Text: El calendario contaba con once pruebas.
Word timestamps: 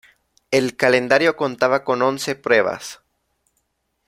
El 0.49 0.75
calendario 0.77 1.35
contaba 1.35 1.83
con 1.83 2.01
once 2.01 2.33
pruebas. 2.33 3.01